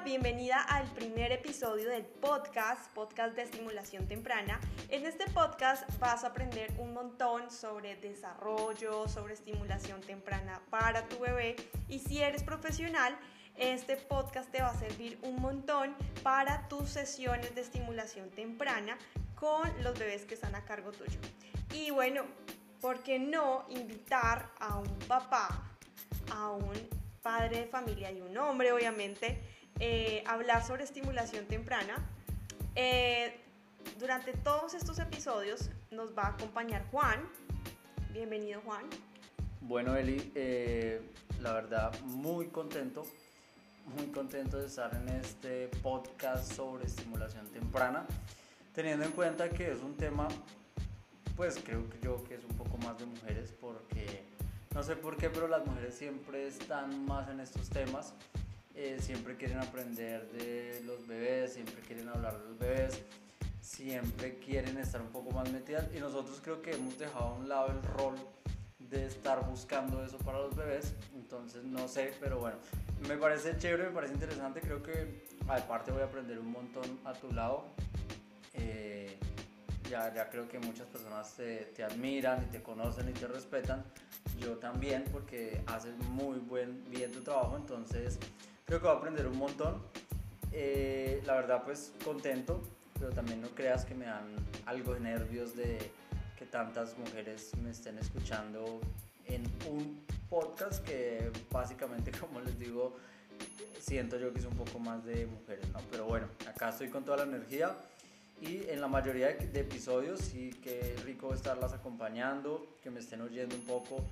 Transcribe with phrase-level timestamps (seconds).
[0.00, 4.58] Bienvenida al primer episodio del podcast, podcast de estimulación temprana.
[4.88, 11.20] En este podcast vas a aprender un montón sobre desarrollo, sobre estimulación temprana para tu
[11.20, 11.56] bebé
[11.88, 13.16] y si eres profesional,
[13.56, 18.96] este podcast te va a servir un montón para tus sesiones de estimulación temprana
[19.34, 21.20] con los bebés que están a cargo tuyo.
[21.74, 22.24] Y bueno,
[22.80, 25.70] ¿por qué no invitar a un papá,
[26.34, 29.40] a un padre de familia y un hombre, obviamente,
[29.80, 31.94] eh, hablar sobre estimulación temprana.
[32.74, 33.40] Eh,
[33.98, 37.20] durante todos estos episodios nos va a acompañar Juan.
[38.12, 38.84] Bienvenido Juan.
[39.60, 41.00] Bueno Eli, eh,
[41.40, 43.04] la verdad muy contento,
[43.96, 48.04] muy contento de estar en este podcast sobre estimulación temprana,
[48.74, 50.28] teniendo en cuenta que es un tema,
[51.36, 54.24] pues creo que yo que es un poco más de mujeres porque
[54.74, 58.14] no sé por qué, pero las mujeres siempre están más en estos temas.
[58.74, 63.02] Eh, siempre quieren aprender de los bebés, siempre quieren hablar de los bebés,
[63.60, 65.88] siempre quieren estar un poco más metidas.
[65.94, 68.14] Y nosotros creo que hemos dejado a un lado el rol
[68.78, 72.58] de estar buscando eso para los bebés, entonces no sé, pero bueno,
[73.08, 77.14] me parece chévere, me parece interesante, creo que aparte voy a aprender un montón a
[77.14, 77.64] tu lado.
[78.52, 79.16] Eh,
[79.88, 83.84] ya, ya creo que muchas personas te, te admiran y te conocen y te respetan,
[84.38, 88.18] yo también porque haces muy buen, bien tu trabajo, entonces
[88.64, 89.82] creo que voy a aprender un montón.
[90.52, 92.62] Eh, la verdad pues contento,
[92.98, 94.34] pero también no creas que me dan
[94.66, 95.78] algo de nervios de
[96.38, 98.80] que tantas mujeres me estén escuchando
[99.26, 102.96] en un podcast que básicamente como les digo
[103.82, 105.80] siento yo que es un poco más de mujeres, ¿no?
[105.90, 107.76] Pero bueno, acá estoy con toda la energía
[108.40, 113.54] y en la mayoría de, episodios sí que rico estarlas acompañando, que me estén oyendo
[113.54, 114.04] un poco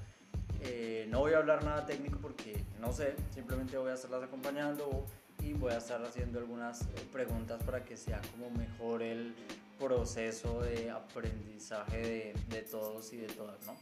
[0.62, 5.06] eh, no voy a hablar nada técnico porque no sé, simplemente voy a estarlas acompañando
[5.42, 9.34] y voy a estar haciendo algunas eh, preguntas para que sea como mejor el
[9.78, 13.75] proceso de aprendizaje de, todos y de todas, ¿no?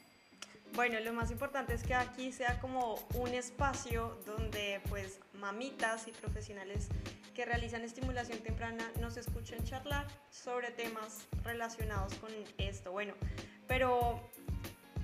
[0.75, 6.13] Bueno, lo más importante es que aquí sea como un espacio donde pues mamitas y
[6.13, 6.89] profesionales
[7.35, 12.93] que realizan estimulación temprana nos escuchen charlar sobre temas relacionados con esto.
[12.93, 13.15] Bueno,
[13.67, 14.28] pero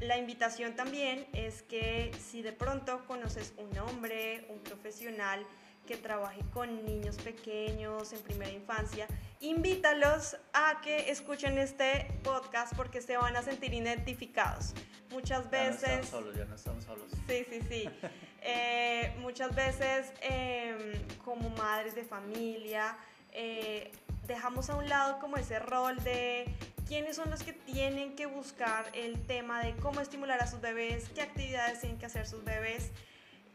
[0.06, 5.46] la invitación también es que si de pronto conoces un hombre, un profesional
[5.86, 9.06] que trabaje con niños pequeños en primera infancia,
[9.40, 14.74] invítalos a que escuchen este podcast porque se van a sentir identificados.
[15.10, 15.82] Muchas veces...
[15.82, 17.10] Ya no están solos, ya no están solos.
[17.28, 17.90] Sí, sí, sí.
[18.46, 22.94] Eh, muchas veces em, como madres de familia
[23.32, 23.90] eh,
[24.26, 26.54] dejamos a un lado como ese rol de
[26.86, 31.08] quiénes son los que tienen que buscar el tema de cómo estimular a sus bebés,
[31.14, 32.90] qué actividades tienen que hacer sus bebés.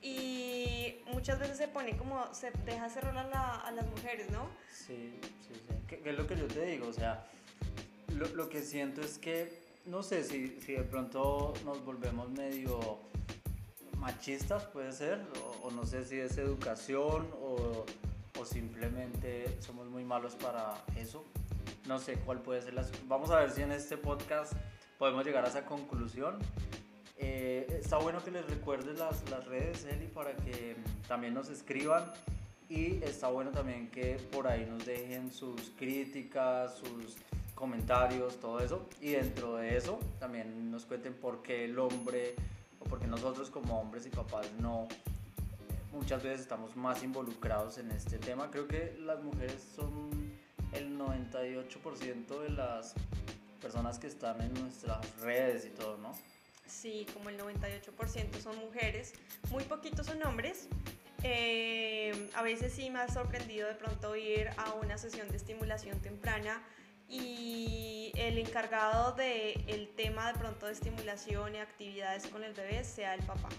[0.02, 4.48] Y muchas veces se pone como, se deja hacer rol a, las mujeres, ¿no?
[4.72, 5.76] Sí, sí, sí.
[5.88, 6.88] ¿Qué, es lo que yo te digo?
[6.88, 7.26] O sea,
[8.16, 13.00] lo, que siento es que, no sé si, de pronto nos volvemos medio
[13.98, 15.22] machistas, puede ser,
[15.62, 17.86] o, no sé si es educación o
[18.46, 21.26] simplemente somos muy malos para eso
[21.88, 22.86] no sé cuál puede ser la...
[23.08, 24.54] Vamos a ver si en este podcast
[24.98, 26.40] podemos llegar a esa conclusión.
[27.18, 30.76] Eh, está bueno que les recuerdes las, las redes, Eli, para que
[31.08, 32.12] también nos escriban.
[32.70, 37.18] Y está bueno también que por ahí nos dejen sus críticas, sus
[37.56, 38.88] comentarios, todo eso.
[39.02, 42.36] Y dentro de eso también nos cuenten por qué el hombre
[42.80, 44.88] o por qué nosotros como hombres y papás no
[45.92, 48.50] muchas veces estamos más involucrados en este tema.
[48.52, 50.19] Creo que las mujeres son
[50.74, 52.94] el 98% de las
[53.62, 56.14] personas que están en nuestras redes y todo, ¿no?
[56.68, 59.14] Sí, como el 98% son mujeres,
[59.50, 60.68] muy poquitos son hombres.
[61.24, 66.00] Eh, a veces sí me ha sorprendido de pronto ir a una sesión de estimulación
[66.00, 66.64] temprana
[67.10, 72.84] y el encargado del el tema de pronto de estimulación y actividades con el bebé
[72.84, 73.50] sea el papá.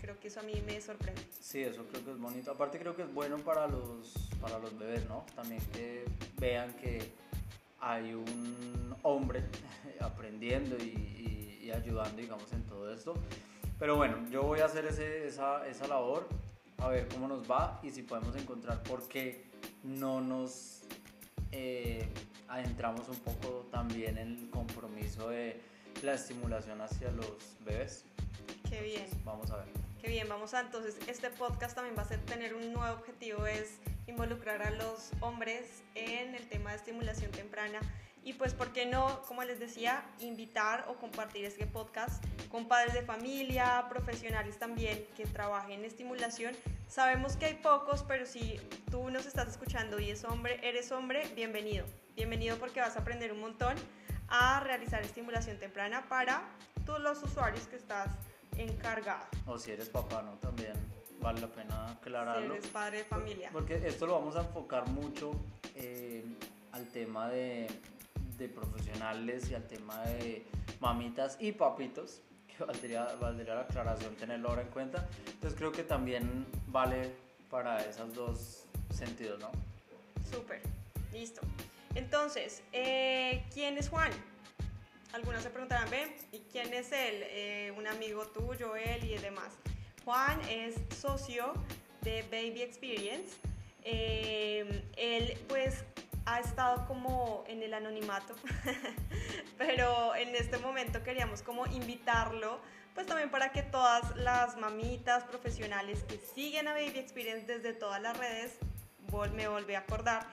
[0.00, 1.20] Creo que eso a mí me sorprende.
[1.38, 2.50] Sí, eso creo que es bonito.
[2.50, 5.26] Aparte creo que es bueno para los, para los bebés, ¿no?
[5.34, 6.04] También que
[6.38, 7.12] vean que
[7.80, 9.42] hay un hombre
[10.00, 13.14] aprendiendo y, y, ayudando, digamos, en todo esto.
[13.78, 16.28] Pero bueno, yo voy a hacer ese, esa, esa labor,
[16.78, 19.44] a ver cómo nos va y si podemos encontrar por qué
[19.84, 20.82] no nos
[21.52, 22.08] eh,
[22.48, 25.60] adentramos un poco también en el compromiso de
[26.02, 28.04] la estimulación hacia los bebés.
[28.68, 29.06] Qué bien.
[29.24, 29.89] vamos a ver.
[30.00, 33.46] Qué bien, vamos a entonces, este podcast también va a ser, tener un nuevo objetivo,
[33.46, 37.80] es involucrar a los hombres en el tema de estimulación temprana.
[38.24, 42.94] Y pues, ¿por qué no, como les decía, invitar o compartir este podcast con padres
[42.94, 46.54] de familia, profesionales también que trabajen en estimulación,
[46.90, 48.58] Sabemos que hay pocos, pero si
[48.90, 51.86] tú nos estás escuchando y es hombre, eres hombre, bienvenido.
[52.16, 53.76] Bienvenido porque vas a aprender un montón
[54.26, 56.42] a realizar estimulación temprana para
[56.84, 58.08] todos los usuarios que estás
[58.60, 59.26] encargado.
[59.46, 60.32] O si eres papá, ¿no?
[60.38, 60.74] También
[61.20, 62.52] vale la pena aclararlo.
[62.54, 63.50] Si eres padre de familia.
[63.52, 65.32] Porque esto lo vamos a enfocar mucho
[65.74, 66.24] eh,
[66.72, 67.68] al tema de,
[68.38, 70.46] de, profesionales y al tema de
[70.80, 75.08] mamitas y papitos, que valdría, valdría la aclaración tenerlo ahora en cuenta.
[75.26, 77.12] Entonces creo que también vale
[77.50, 79.50] para esos dos sentidos, ¿no?
[80.30, 80.62] Súper,
[81.12, 81.40] listo.
[81.94, 84.12] Entonces, eh, ¿quién es Juan?
[85.12, 85.88] Algunos se preguntarán.
[86.32, 87.24] ¿Y quién es él?
[87.28, 89.52] Eh, un amigo tuyo, él y demás.
[90.04, 91.52] Juan es socio
[92.02, 93.36] de Baby Experience.
[93.82, 95.84] Eh, él pues
[96.26, 98.34] ha estado como en el anonimato,
[99.58, 102.60] pero en este momento queríamos como invitarlo,
[102.94, 108.00] pues también para que todas las mamitas profesionales que siguen a Baby Experience desde todas
[108.00, 108.58] las redes,
[109.34, 110.24] me volví a acordar,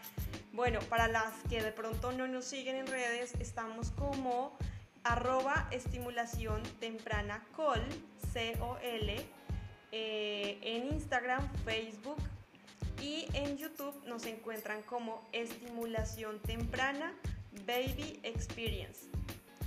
[0.54, 4.58] bueno, para las que de pronto no nos siguen en redes, estamos como
[5.04, 7.82] arroba estimulación temprana col,
[8.34, 9.26] C-O-L,
[9.92, 12.18] eh, en Instagram, Facebook
[13.02, 17.14] y en YouTube nos encuentran como estimulación temprana
[17.66, 19.08] baby experience.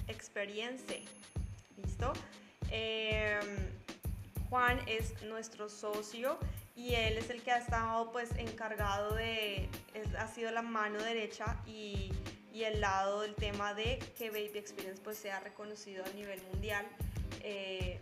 [0.09, 0.85] Experience.
[1.77, 2.12] ¿Listo?
[2.71, 3.41] Em,
[4.49, 6.38] Juan es nuestro socio
[6.81, 9.69] y él es el que ha estado pues encargado de,
[10.19, 12.11] ha sido la mano derecha y,
[12.55, 16.87] y, el lado del tema de que Baby Experience pues sea reconocido a nivel mundial
[17.43, 18.00] eh,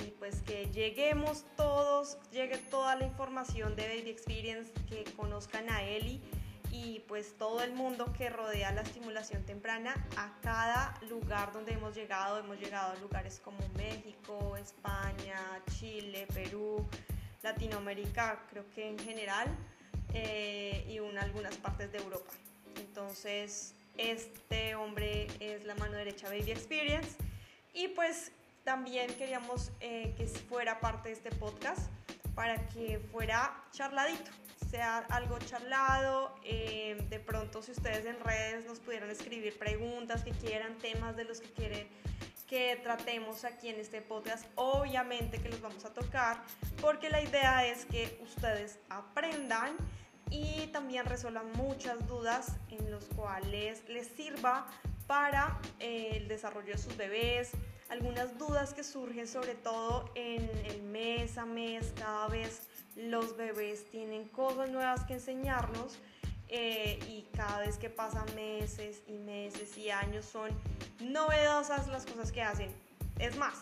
[0.00, 5.82] y pues que lleguemos todos, llegue toda la información de Baby Experience, que conozcan a
[5.82, 6.20] Eli
[6.70, 11.94] y pues todo el mundo que rodea la estimulación temprana a cada lugar donde hemos
[11.94, 12.38] llegado.
[12.38, 15.38] Hemos llegado a lugares como México, España,
[15.78, 16.88] Chile, Perú,
[17.42, 19.48] Latinoamérica, creo que en general,
[20.14, 22.32] eh, y en algunas partes de Europa.
[22.76, 27.16] Entonces, este hombre es la mano derecha Baby Experience.
[27.74, 28.32] Y pues
[28.64, 31.90] también queríamos eh, que fuera parte de este podcast
[32.34, 34.30] para que fuera charladito,
[34.70, 36.34] sea algo charlado.
[36.44, 41.24] Eh, de pronto, si ustedes en redes nos pudieran escribir preguntas que quieran, temas de
[41.24, 41.88] los que quieren
[42.52, 46.42] que tratemos aquí en este podcast, obviamente que los vamos a tocar,
[46.82, 49.74] porque la idea es que ustedes aprendan
[50.28, 54.66] y también resuelvan muchas dudas en los cuales les sirva
[55.06, 57.52] para eh, el desarrollo de sus bebés,
[57.88, 63.90] algunas dudas que surgen sobre todo en el mes a mes, cada vez los bebés
[63.90, 65.98] tienen cosas nuevas que enseñarnos
[66.54, 70.50] eh, y cada vez que pasan meses y meses y años son
[71.00, 72.70] novedosas las cosas que hacen.
[73.18, 73.54] Es más,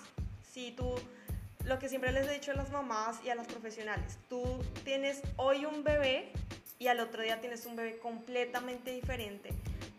[0.52, 0.96] si tú,
[1.64, 4.42] lo que siempre les he dicho a las mamás y a las profesionales, tú
[4.82, 6.32] tienes hoy un bebé
[6.80, 9.50] y al otro día tienes un bebé completamente diferente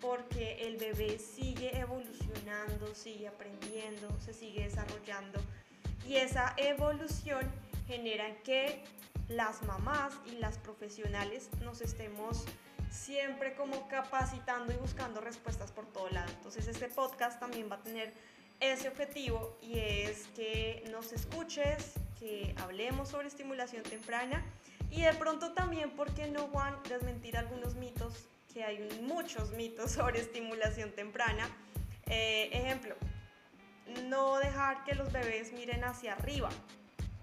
[0.02, 5.40] porque el bebé sigue evolucionando, sigue aprendiendo, se sigue desarrollando
[6.06, 7.50] y esa evolución
[7.88, 8.84] genera que
[9.30, 12.44] las mamás y las profesionales nos estemos
[12.92, 16.30] siempre como capacitando y buscando respuestas por todo lado.
[16.38, 18.14] Entonces este podcast también va a tener
[18.60, 24.46] ese objetivo y es que nos escuches, que hablemos sobre estimulación temprana
[24.92, 28.28] y de pronto también, ¿por qué no, Juan, desmentir algunos mitos?
[28.54, 31.50] Que hay muchos mitos sobre estimulación temprana.
[32.08, 32.96] Eh, ejemplo,
[34.10, 36.50] no dejar que los bebés miren hacia arriba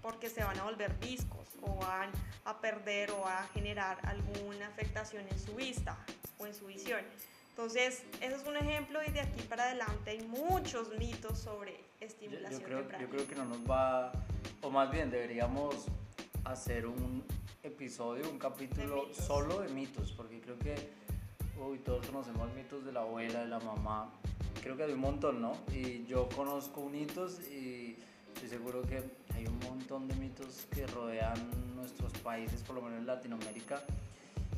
[0.01, 2.09] porque se van a volver viscos o van
[2.45, 5.97] a perder o a generar alguna afectación en su vista
[6.37, 7.01] o en su visión.
[7.49, 12.61] Entonces, ese es un ejemplo y de aquí para adelante hay muchos mitos sobre estimulación
[12.61, 13.03] yo, creo, temprana.
[13.03, 14.11] Yo creo que no nos va,
[14.61, 15.87] o más bien deberíamos
[16.45, 17.23] hacer un
[17.63, 20.75] episodio, un capítulo solo de mitos, porque creo que
[21.59, 24.09] hoy todos conocemos mitos de la abuela, de la mamá,
[24.61, 25.51] creo que hay un montón, ¿no?
[25.73, 27.97] Y yo conozco mitos y
[28.33, 29.03] estoy seguro que
[29.39, 33.81] hay un montón de mitos que rodean nuestros países, por lo menos en Latinoamérica,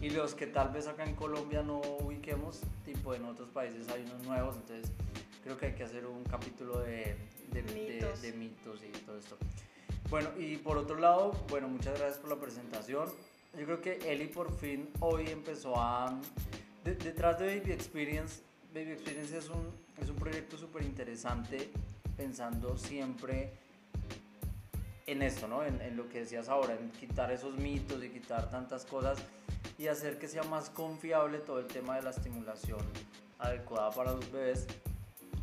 [0.01, 4.01] y los que tal vez acá en Colombia no ubiquemos, tipo en otros países hay
[4.03, 4.91] unos nuevos, entonces
[5.43, 7.15] creo que hay que hacer un capítulo de,
[7.51, 8.21] de, mitos.
[8.23, 9.37] de, mitos y todo esto.
[10.09, 13.07] Bueno, y por otro lado, bueno, muchas gracias por la presentación.
[13.57, 16.19] Yo creo que Eli por fin hoy empezó a...
[16.83, 18.41] detrás de Baby Experience,
[18.73, 19.69] Baby Experience es un,
[20.01, 21.69] es un proyecto súper interesante
[22.17, 23.60] pensando siempre
[25.11, 25.63] en esto, ¿no?
[25.63, 29.19] En, en, lo que decías ahora, en quitar esos mitos y quitar tantas cosas
[29.77, 32.81] y hacer que sea más confiable todo el tema de la estimulación
[33.39, 34.67] adecuada para los bebés.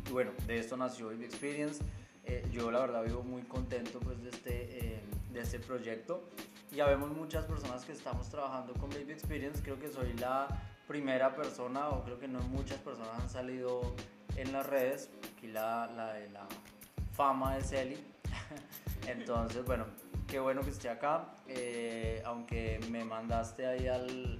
[0.07, 1.83] Y bueno, de esto nació Baby Experience.
[2.25, 6.29] Eh, yo la verdad vivo muy contento pues de este, eh, de este proyecto
[6.71, 9.61] ya vemos muchas personas que estamos trabajando con Baby Experience.
[9.63, 10.47] Creo que soy la
[10.87, 13.95] primera persona o creo que no muchas personas han salido
[14.35, 15.09] en las redes.
[15.35, 16.47] Aquí la, la de la
[17.13, 17.97] fama es Eli.
[19.07, 19.85] Entonces, bueno,
[20.27, 21.25] qué bueno que esté acá.
[21.47, 24.39] Eh, aunque me mandaste ahí al.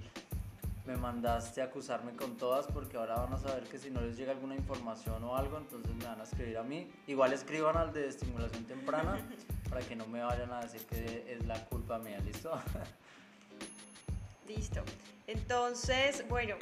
[0.86, 4.18] Me mandaste a acusarme con todas porque ahora van a saber que si no les
[4.18, 6.92] llega alguna información o algo, entonces me van a escribir a mí.
[7.06, 9.20] Igual escriban al de estimulación temprana
[9.70, 12.52] para que no me vayan a decir que es la culpa mía, ¿listo?
[14.48, 14.82] Listo.
[15.28, 16.56] Entonces, bueno,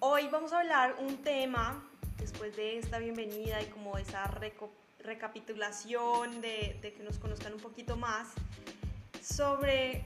[0.00, 1.82] hoy vamos a hablar un tema,
[2.18, 4.26] después de esta bienvenida y como esa
[5.04, 8.28] recapitulación de, que nos conozcan un poquito más,
[9.22, 10.04] sobre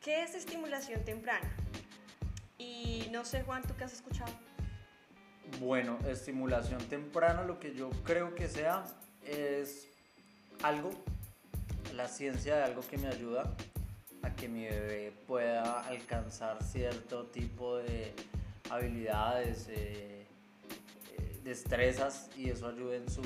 [0.00, 1.50] qué es estimulación temprana.
[2.58, 4.32] Y no sé, Juan, ¿tú qué has escuchado?
[5.58, 8.84] Bueno, estimulación temprana, lo que yo creo que sea
[9.24, 9.88] es
[10.62, 10.90] algo
[11.94, 13.54] la ciencia de algo que me ayuda
[14.22, 18.12] a que mi bebé pueda alcanzar cierto tipo de
[18.70, 20.26] habilidades, eh,
[21.18, 23.22] eh, destrezas y eso ayude en su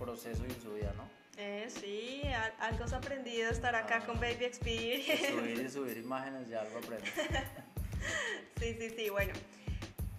[0.00, 1.08] proceso y en su vida, ¿no?
[1.36, 2.22] Eh, sí,
[2.58, 5.30] algo has aprendido estar acá ah, con Baby Experience.
[5.30, 7.12] Subir y subir imágenes ya algo aprendes.
[8.58, 9.32] sí, sí, sí, bueno.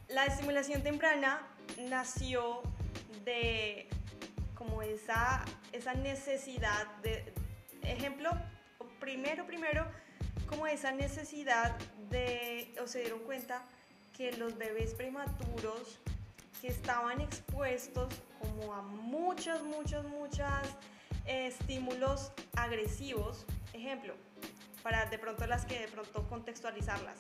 [0.08, 1.48] La estimulación temprana
[1.90, 2.62] nació
[3.24, 3.88] de
[4.56, 7.34] como esa, esa necesidad de,
[7.84, 8.32] ejemplo,
[9.00, 9.86] primero, primero,
[10.48, 11.78] como esa necesidad
[12.10, 13.64] de, o se dieron cuenta
[14.16, 16.00] que los bebés prematuros
[16.62, 20.48] que estaban expuestos como a muchos, muchos, muchos
[21.26, 24.14] estímulos agresivos, ejemplo,
[24.84, 27.18] para de pronto las que de pronto contextualizarlas.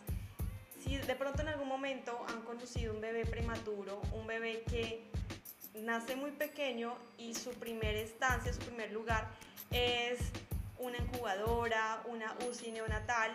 [0.84, 5.10] Si de pronto en algún momento han conducido un bebé prematuro, un bebé que
[5.74, 9.28] nace muy pequeño y su primera estancia, su primer lugar
[9.72, 10.20] es
[10.78, 13.32] una incubadora, una UCI neonatal.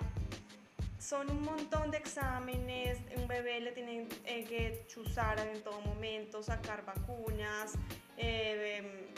[0.98, 6.42] Son un montón de exámenes, un bebé le tienen eh, que chuzar en todo momento,
[6.42, 7.74] sacar vacunas,
[8.16, 9.08] eh,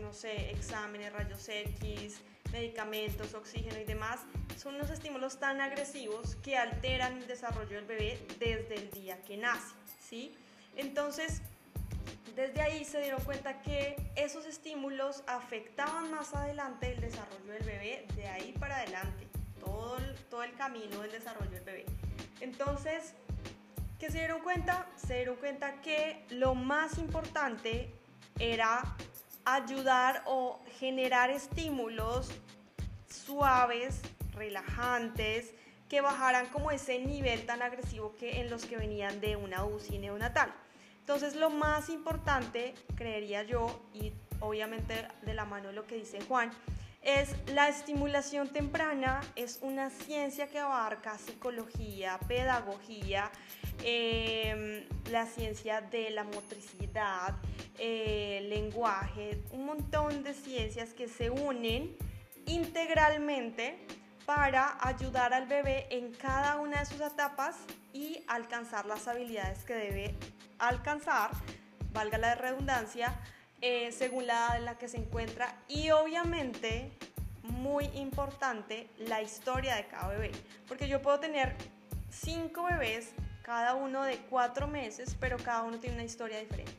[0.00, 2.20] no sé, exámenes, rayos X,
[2.52, 4.20] medicamentos, oxígeno y demás.
[4.56, 9.36] Son unos estímulos tan agresivos que alteran el desarrollo del bebé desde el día que
[9.36, 10.34] nace, ¿sí?
[10.76, 11.40] Entonces,
[12.34, 18.06] desde ahí se dieron cuenta que esos estímulos afectaban más adelante el desarrollo del bebé,
[18.16, 19.26] de ahí para adelante,
[19.64, 21.86] todo el, todo el camino del desarrollo del bebé.
[22.40, 23.14] Entonces,
[23.98, 24.88] ¿qué se dieron cuenta?
[24.96, 27.92] Se dieron cuenta que lo más importante
[28.38, 28.82] era
[29.44, 32.30] ayudar o generar estímulos
[33.08, 34.00] suaves,
[34.34, 35.52] relajantes,
[35.88, 39.98] que bajaran como ese nivel tan agresivo que en los que venían de una UCI
[39.98, 40.52] neonatal.
[41.00, 46.20] Entonces lo más importante, creería yo, y obviamente de la mano de lo que dice
[46.22, 46.50] Juan,
[47.02, 53.30] es la estimulación temprana, es una ciencia que abarca psicología, pedagogía,
[53.82, 57.34] em, la ciencia de la motricidad,
[57.78, 61.96] eh, lenguaje, un montón de ciencias que se unen
[62.46, 63.84] integralmente
[64.24, 67.56] para ayudar al bebé en cada una de sus etapas
[67.92, 70.14] y alcanzar las habilidades que debe
[70.58, 71.30] alcanzar,
[71.92, 73.18] valga la redundancia,
[73.62, 76.90] eh, según la edad en la que se encuentra y obviamente,
[77.44, 80.32] muy importante, la historia de cada bebé.
[80.68, 81.54] Porque yo puedo tener
[82.10, 86.72] cinco bebés, cada uno de cuatro meses, pero cada uno tiene una historia diferente.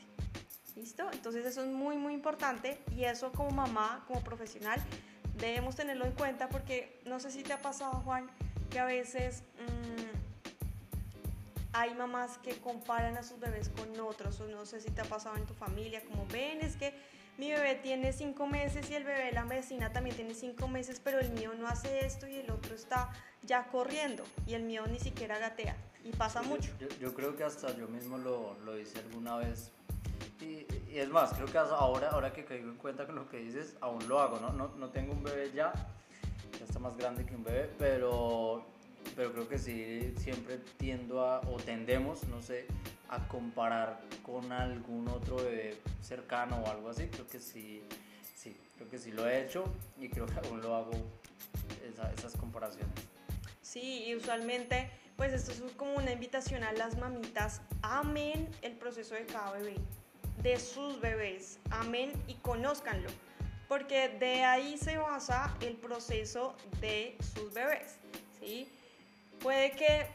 [0.75, 1.09] ¿Listo?
[1.11, 4.81] Entonces eso es muy, muy importante y eso como mamá, como profesional,
[5.37, 8.29] debemos tenerlo en cuenta porque no sé si te ha pasado, Juan,
[8.69, 9.43] que a veces...
[9.59, 9.82] Mm,
[11.73, 15.05] hay mamás que comparan a sus bebés con otros, o no sé si te ha
[15.05, 16.93] pasado en tu familia, como ven, es que
[17.37, 21.01] mi bebé tiene cinco meses y el bebé de la vecina también tiene cinco meses,
[21.03, 23.09] pero el mío no hace esto y el otro está
[23.41, 25.75] ya corriendo y el mío ni siquiera gatea.
[26.03, 26.69] Y pasa mucho.
[26.99, 29.71] Yo, creo que hasta yo mismo lo, lo hice alguna vez.
[30.41, 33.75] Y, es más, creo que ahora, ahora que caigo en cuenta con lo que dices,
[33.81, 34.51] aún lo hago, ¿no?
[34.51, 35.73] No, no tengo un bebé ya,
[36.59, 38.63] ya está más grande que un bebé, pero
[39.15, 42.67] pero creo que sí, siempre tiendo a, o tendemos, no sé,
[43.09, 47.07] a comparar con algún otro bebé cercano o algo así.
[47.07, 47.83] Creo que sí,
[48.35, 49.65] sí, creo que sí lo he hecho
[49.99, 50.91] y creo que aún lo hago
[52.17, 52.93] esas comparaciones.
[53.61, 59.15] Sí, y usualmente, pues esto es como una invitación a las mamitas, amen el proceso
[59.15, 59.75] de cada bebé,
[60.41, 63.09] de sus bebés, amen y conózcanlo,
[63.67, 67.97] porque de ahí se basa el proceso de sus bebés,
[68.39, 68.67] ¿sí?
[69.43, 70.07] Puede que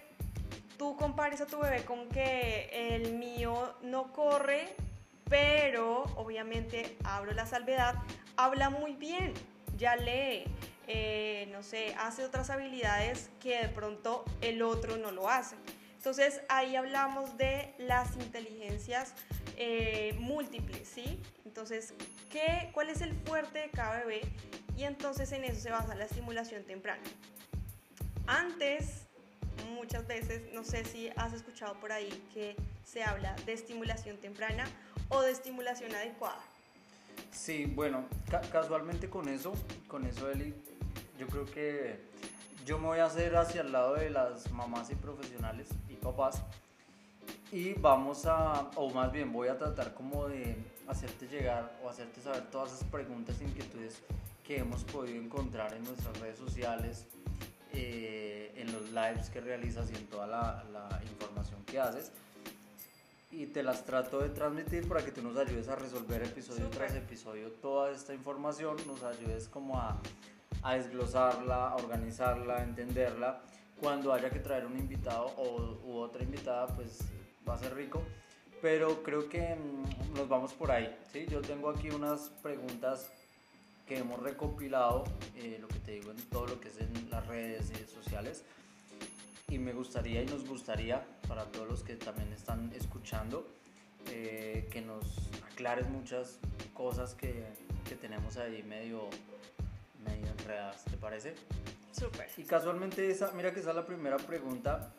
[0.78, 4.75] tú compares a tu bebé con que el mío no corre,
[5.28, 7.94] pero obviamente abro la salvedad,
[8.38, 9.35] habla muy bien,
[9.76, 10.44] ya lee,
[10.87, 15.56] eh, no sé, hace otras habilidades que de pronto el otro no lo hace.
[15.99, 19.12] Entonces ahí hablamos de las inteligencias
[19.58, 21.20] eh, múltiples, ¿sí?
[21.44, 21.92] Entonces,
[22.30, 24.23] ¿qué, ¿cuál es el fuerte de cada bebé?
[24.75, 27.02] Y entonces en eso se basa la estimulación temprana.
[28.26, 29.07] Antes,
[29.68, 34.64] muchas veces, no sé si has escuchado por ahí que se habla de estimulación temprana
[35.08, 36.40] o de estimulación adecuada.
[37.30, 38.04] Sí, bueno,
[38.50, 39.52] casualmente con eso,
[39.87, 40.54] con eso Eli,
[41.18, 42.00] yo creo que
[42.64, 46.42] yo me voy a hacer hacia el lado de las mamás y profesionales y papás
[47.50, 50.56] y vamos a, o más bien voy a tratar como de
[50.87, 54.02] hacerte llegar o hacerte saber todas esas preguntas e inquietudes
[54.44, 57.06] que hemos podido encontrar en nuestras redes sociales,
[57.80, 62.11] eh, en los lives que realizas y en toda la, la, información que haces.
[63.30, 66.94] Y te las trato de transmitir para que tú nos ayudes a resolver episodio tras
[66.94, 70.00] episodio toda esta información, nos ayudes como a,
[70.62, 73.40] a desglosarla, a organizarla, a entenderla.
[73.80, 76.99] Cuando haya que traer un invitado o u otra invitada, pues
[77.49, 78.02] va a ser rico.
[78.61, 80.97] Pero creo que mm, nos vamos por ahí.
[81.12, 81.26] ¿sí?
[81.30, 83.12] Yo tengo aquí unas preguntas
[83.88, 85.04] que hemos recopilado,
[85.35, 88.45] eh, lo que te digo, en todo lo que es en las redes sociales.
[89.49, 93.49] Y me gustaría y nos gustaría, para todos los que también están escuchando,
[94.11, 96.38] eh, que nos aclares muchas
[96.75, 97.45] cosas que,
[97.88, 99.09] que tenemos ahí medio,
[100.04, 101.35] medio enredadas, ¿te parece?
[101.92, 102.28] Súper.
[102.37, 104.92] Y casualmente esa, mira que esa es la primera pregunta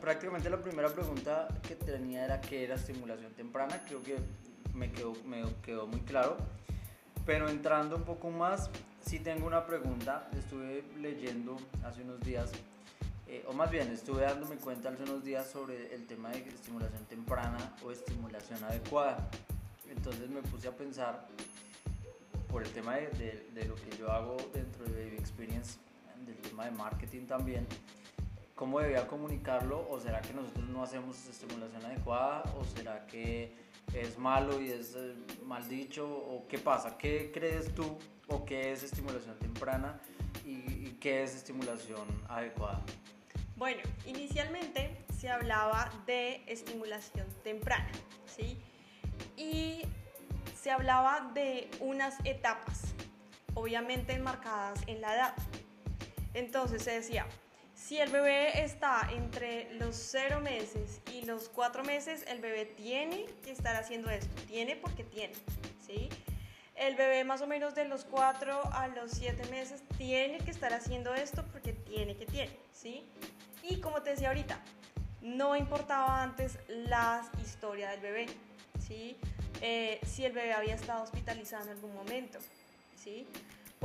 [0.00, 4.16] prácticamente la primera pregunta que tenía era qué era estimulación temprana, creo que
[4.72, 6.36] me quedó, me quedó muy claro.
[7.26, 8.70] Pero entrando un poco más,
[9.04, 12.52] sí tengo una pregunta, estuve leyendo hace unos días,
[13.26, 17.04] eh, o más bien estuve dándome cuenta hace unos días sobre el tema de estimulación
[17.06, 19.28] temprana o estimulación adecuada.
[19.88, 21.26] Entonces me puse a pensar
[22.48, 25.78] por el tema de, de, de lo que yo hago dentro de Baby Experience,
[26.26, 27.66] del tema de marketing también
[28.54, 33.52] cómo debía comunicarlo o será que nosotros no hacemos estimulación adecuada o será que
[33.92, 38.72] es malo y es eh, mal dicho o qué pasa, qué crees tú o qué
[38.72, 40.00] es estimulación temprana
[40.44, 42.82] y, qué es estimulación adecuada.
[43.56, 47.90] Bueno, inicialmente se hablaba de estimulación temprana,
[48.24, 48.58] ¿sí?
[49.36, 49.82] Y
[50.58, 52.94] se hablaba de unas etapas,
[53.52, 55.34] obviamente enmarcadas en la edad.
[56.32, 57.26] Entonces se decía,
[57.86, 63.26] si el bebé está entre los 0 meses y los 4 meses, el bebé tiene
[63.44, 64.34] que estar haciendo esto.
[64.46, 65.34] Tiene porque tiene,
[65.86, 66.08] ¿sí?
[66.76, 70.72] El bebé más o menos de los 4 a los 7 meses tiene que estar
[70.72, 73.04] haciendo esto porque tiene que tiene, ¿sí?
[73.62, 74.58] Y como te decía ahorita,
[75.20, 78.26] no importaba antes la historia del bebé,
[78.80, 79.18] ¿sí?
[79.60, 82.38] Eh, si el bebé había estado hospitalizado en algún momento,
[82.96, 83.26] ¿sí?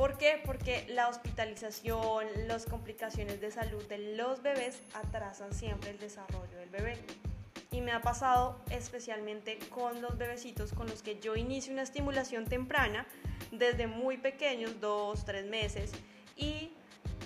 [0.00, 0.40] ¿Por qué?
[0.42, 6.70] Porque la hospitalización, las complicaciones de salud de los bebés atrasan siempre el desarrollo del
[6.70, 6.96] bebé.
[7.70, 12.46] Y me ha pasado especialmente con los bebecitos con los que yo inicio una estimulación
[12.46, 13.06] temprana
[13.52, 15.92] desde muy pequeños, dos, tres meses,
[16.34, 16.72] y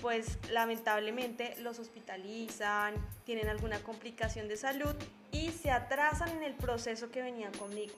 [0.01, 4.93] pues lamentablemente los hospitalizan, tienen alguna complicación de salud
[5.31, 7.95] y se atrasan en el proceso que venían conmigo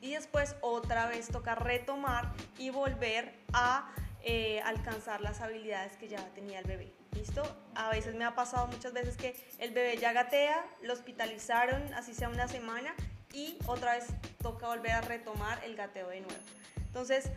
[0.00, 3.92] y después otra vez toca retomar y volver a
[4.24, 6.92] eh, alcanzar las habilidades que ya tenía el bebé.
[7.12, 7.42] ¿Listo?
[7.74, 12.14] A veces me ha pasado muchas veces que el bebé ya gatea, lo hospitalizaron, así
[12.14, 12.94] sea una semana,
[13.32, 14.06] y otra vez
[14.42, 16.40] toca volver a retomar el gateo de nuevo.
[16.76, 17.30] Entonces,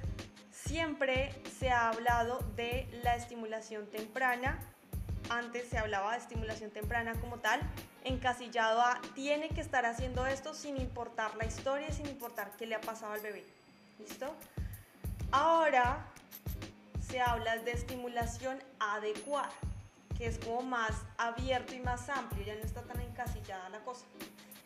[0.51, 4.59] siempre se ha hablado de la estimulación temprana.
[5.29, 7.59] Antes se hablaba de estimulación temprana como tal,
[8.03, 12.75] encasillado a tiene que estar haciendo esto sin importar la historia, sin importar qué le
[12.75, 13.43] ha pasado al bebé.
[13.99, 14.35] ¿Listo?
[15.31, 16.05] Ahora
[17.07, 19.49] se habla de estimulación adecuada,
[20.17, 24.05] que es como más abierto y más amplio, ya no está tan encasillada la cosa.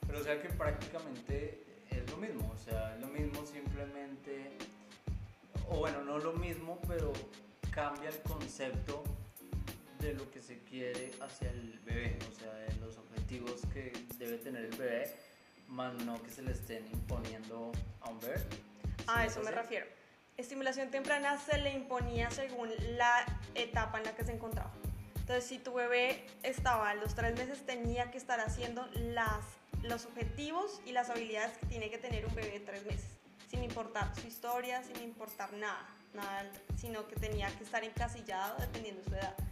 [0.05, 4.57] Pero o sea que prácticamente es lo mismo, o sea, es lo mismo simplemente,
[5.69, 7.13] o bueno, no lo mismo, pero
[7.71, 9.03] cambia el concepto
[9.99, 12.97] de lo que se quiere hacia el bebé, o sea, de los
[13.73, 15.13] que debe tener el bebé,
[15.67, 18.41] más no que se le estén imponiendo a un bebé.
[19.07, 19.85] A eso me refiero.
[20.37, 24.71] Estimulación temprana se le imponía según la etapa en la que se encontraba.
[25.15, 29.45] Entonces, si tu bebé estaba a los tres meses, tenía que estar haciendo las,
[29.83, 33.63] los objetivos y las habilidades que tiene que tener un bebé de tres meses, sin
[33.63, 39.09] importar su historia, sin importar nada, nada sino que tenía que estar encasillado dependiendo de
[39.09, 39.48] su edad.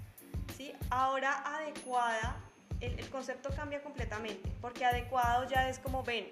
[0.89, 2.37] Ahora adecuada
[2.79, 6.27] el, concepto cambia completamente, porque adecuado ya es como ven,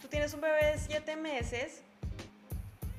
[0.00, 1.82] tú tienes un bebé de 7 meses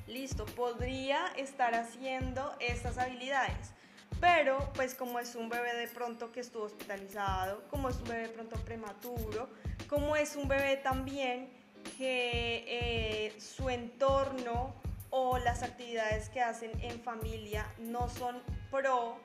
[0.06, 3.72] listo, podría estar haciendo estas habilidades.
[4.20, 8.28] Pero, pues como es un bebé de pronto que estuvo hospitalizado, como es un bebé
[8.28, 9.48] pronto prematuro,
[9.88, 11.50] como es un bebé también
[11.98, 14.74] que eh, su entorno
[15.10, 19.18] o las actividades que hacen en familia no son pro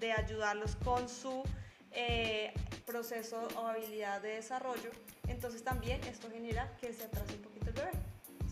[0.00, 1.42] de ayudarlos con su
[1.92, 2.52] eh,
[2.86, 4.90] proceso o habilidad de desarrollo,
[5.28, 7.90] entonces también esto genera que se atrase un poquito el bebé.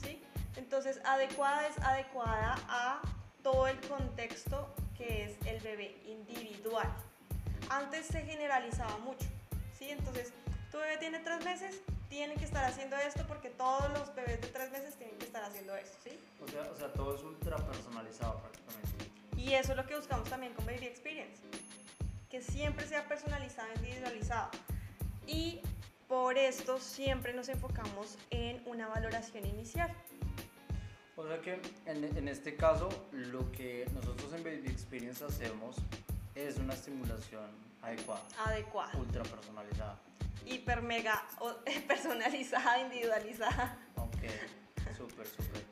[0.03, 0.23] ¿sí?
[0.57, 3.01] Entonces, adecuada es adecuada a
[3.43, 6.89] todo el contexto que es el bebé individual.
[7.71, 9.27] Antes se generalizaba mucho,
[9.79, 9.91] ¿sí?
[9.91, 10.33] Entonces,
[10.71, 14.49] tu bebé tiene tres meses, tiene que estar haciendo esto porque todos los bebés de
[14.49, 16.19] tres meses tienen que estar haciendo esto, ¿sí?
[16.43, 19.10] O sea, o sea todo es ultra personalizado prácticamente.
[19.41, 21.41] Y eso es lo que buscamos también con Baby Experience,
[22.29, 24.51] que siempre sea personalizado, individualizado.
[25.27, 25.61] Y
[26.09, 29.91] por esto siempre nos enfocamos en una valoración inicial.
[31.17, 35.77] O sea que en, en, este caso lo que nosotros en Baby Experience hacemos
[36.35, 37.51] es una estimulación
[37.81, 38.23] adecuada.
[38.45, 38.93] Adecuada.
[38.99, 39.99] Ultra personalizada.
[40.45, 41.23] Hiper mega
[41.89, 43.79] personalizada, individualizada.
[43.97, 44.23] Ok,
[44.97, 45.63] súper, súper.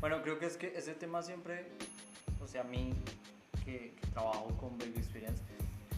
[0.00, 1.68] Bueno, creo que es que ese tema siempre,
[2.42, 2.92] o sea, a mí
[3.64, 5.42] que, trabajo con Baby Experience,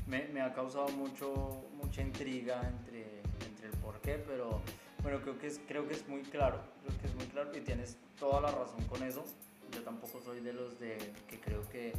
[0.07, 4.61] me, me, ha causado mucho, mucha intriga entre, entre el por qué, pero
[5.03, 7.61] bueno, creo que, es, creo que es muy claro, creo que es muy claro y
[7.61, 9.25] tienes toda la razón con eso.
[9.73, 11.93] Yo tampoco soy de los de que creo que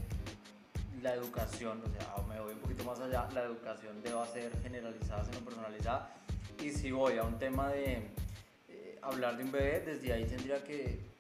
[1.02, 5.26] la educación, o sea, me voy un poquito más allá, la educación deba ser generalizada,
[5.26, 6.16] sino personalizada.
[6.64, 8.12] Y si voy a un tema de
[8.70, 11.15] eh, hablar de un bebé, desde ahí tendría que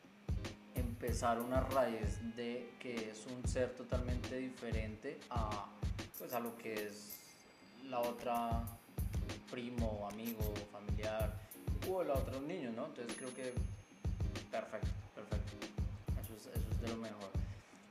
[0.95, 5.67] empezar una raíz de que es un ser totalmente diferente a,
[6.17, 7.17] pues, a lo que es
[7.89, 8.63] la otra
[9.51, 11.33] primo, amigo, familiar
[11.89, 12.85] o la otra niño, ¿no?
[12.85, 13.53] Entonces creo que
[14.49, 15.51] perfecto, perfecto.
[16.23, 17.29] Eso es, eso es de lo mejor.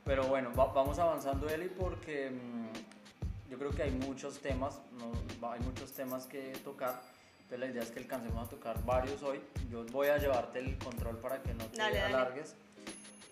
[0.04, 5.50] Pero bueno, va, vamos avanzando, Eli, porque mmm, yo creo que hay muchos temas, no,
[5.50, 7.02] hay muchos temas que tocar.
[7.42, 9.40] Entonces la idea es que alcancemos a tocar varios hoy.
[9.70, 12.42] Yo voy a llevarte el control para que no te Dale, dale.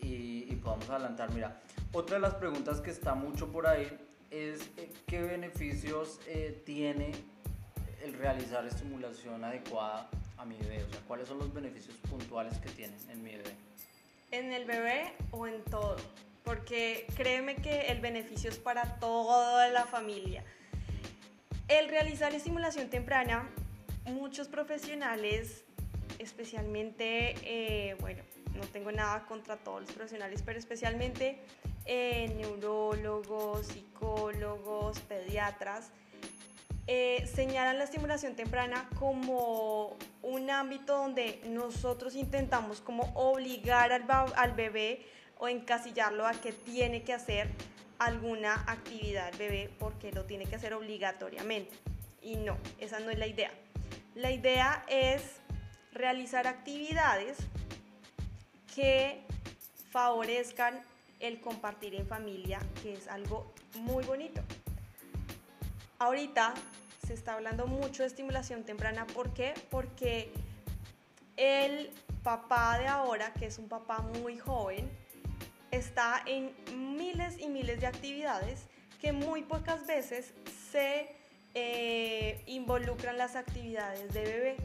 [0.03, 1.33] Y, y podamos adelantar.
[1.33, 1.61] Mira,
[1.93, 3.89] otra de las preguntas que está mucho por ahí
[4.33, 7.13] es eh, qué beneficios eh, tiene
[8.03, 10.83] el realizar estimulación adecuada a mi bebé?
[10.85, 13.55] O sea, ¿cuáles son los beneficios puntuales que tienen en mi bebé?
[14.31, 15.97] En el bebé o en todo,
[16.45, 20.43] porque créeme que el beneficio es para toda la familia.
[21.69, 23.49] El realizar estimulación temprana,
[24.07, 25.65] muchos profesionales,
[26.19, 28.23] especialmente, eh, bueno,
[28.55, 31.41] no tengo nada contra todos los profesionales, pero especialmente
[31.87, 35.91] eh, neurólogos, psicólogos, pediatras,
[36.87, 44.53] eh, señalan la estimulación temprana como un ámbito donde nosotros intentamos como obligar al, al,
[44.53, 45.07] bebé
[45.39, 47.49] o encasillarlo a que tiene que hacer
[47.99, 51.77] alguna actividad el bebé porque lo tiene que hacer obligatoriamente.
[52.21, 53.53] Y no, esa no es la idea.
[54.15, 55.23] La idea es
[55.93, 57.37] realizar actividades
[58.75, 59.23] que
[59.91, 60.81] favorezcan
[61.21, 64.43] el compartir en familia, que es algo muy bonito.
[65.99, 66.55] Ahorita
[67.07, 69.07] se está hablando mucho de estimulación temprana.
[69.07, 69.55] ¿Por qué?
[69.71, 70.33] Porque
[71.37, 71.91] el
[72.23, 74.91] papá de ahora, que es un papá muy joven,
[75.71, 76.55] está en
[76.97, 78.67] miles y miles de actividades
[79.01, 80.33] que muy pocas veces
[80.71, 81.15] se
[81.55, 84.57] eh, involucran las actividades de bebé.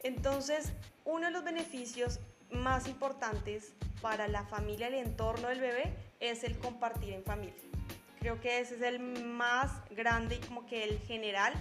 [0.00, 0.72] Entonces,
[1.04, 2.20] uno de los beneficios
[2.52, 7.54] más importantes para la familia el entorno del bebé es el compartir en familia.
[8.20, 11.52] Creo que ese es el más grande y como que el general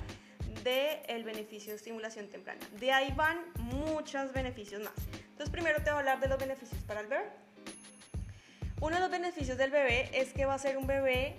[0.63, 2.60] del el beneficio de estimulación temprana.
[2.80, 4.93] De ahí van muchos beneficios más.
[5.32, 7.30] Entonces primero te voy a hablar de los beneficios para el bebé.
[8.80, 11.36] Uno de los beneficios del bebé es que va a ser un bebé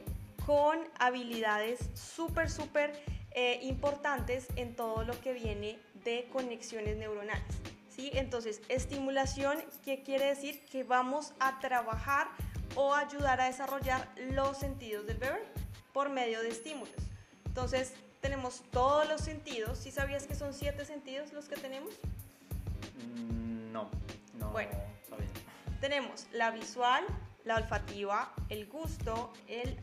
[0.46, 2.92] con habilidades súper, súper
[3.32, 7.71] eh, importantes en todo lo que viene de conexiones neuronales.
[7.94, 8.10] ¿Sí?
[8.14, 10.64] Entonces, estimulación, ¿qué quiere decir?
[10.70, 12.28] Que vamos a trabajar
[12.74, 15.42] o ayudar a desarrollar los sentidos del bebé
[15.92, 16.94] por medio de estímulos.
[17.46, 19.78] Entonces, tenemos todos los sentidos.
[19.78, 21.92] ¿Sí sabías que son siete sentidos los que tenemos?
[23.18, 23.90] Mm, no,
[24.38, 24.72] no bueno,
[25.08, 25.26] sabía.
[25.80, 27.04] Tenemos la visual,
[27.44, 29.76] la olfativa, el gusto, el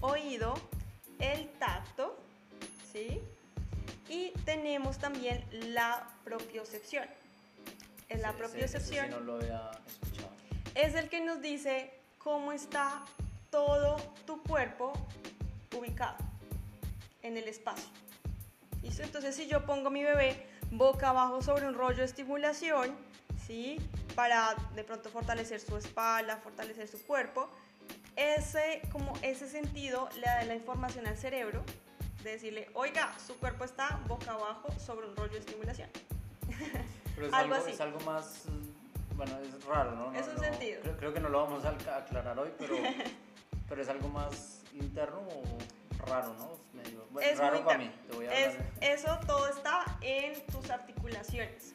[0.00, 0.54] oído,
[1.18, 2.18] el tacto,
[2.92, 3.20] ¿sí?
[4.08, 7.06] Y tenemos también la propiocepción.
[8.08, 10.30] En la propiocepción ese sí no lo había escuchado.
[10.74, 13.04] es el que nos dice cómo está
[13.50, 14.92] todo tu cuerpo
[15.76, 16.16] ubicado
[17.22, 17.88] en el espacio.
[18.82, 19.02] ¿Listo?
[19.02, 22.96] Entonces, si yo pongo mi bebé boca abajo sobre un rollo de estimulación,
[23.46, 23.78] ¿sí?
[24.14, 27.48] para de pronto fortalecer su espalda, fortalecer su cuerpo,
[28.16, 31.62] ese, como ese sentido le da la información al cerebro
[32.24, 35.88] de decirle, oiga, su cuerpo está boca abajo sobre un rollo de estimulación.
[37.18, 37.70] Pero es algo, así.
[37.72, 38.44] Es algo más,
[39.16, 40.14] bueno, es raro, ¿no?
[40.14, 40.80] es un sentido.
[40.98, 42.76] Creo, que no lo vamos a aclarar hoy, pero,
[43.68, 46.56] pero es algo más interno o raro, ¿no?
[46.72, 47.90] Medio, bueno, es raro para mí.
[48.08, 51.72] Te voy a es, eso todo está en tus articulaciones.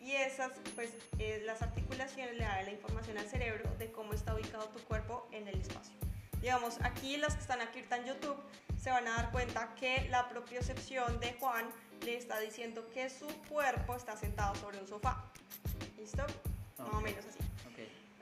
[0.00, 4.34] Y esas, pues, eh, las articulaciones le dan la información al cerebro de cómo está
[4.34, 5.94] ubicado tu cuerpo en el espacio.
[6.40, 8.36] Digamos, aquí los que están aquí en YouTube
[8.76, 11.66] se van a dar cuenta que la propiocepción de Juan
[12.04, 15.24] le está diciendo que su cuerpo está sentado sobre un sofá.
[15.96, 16.24] ¿Listo?
[16.78, 17.38] Más o menos así.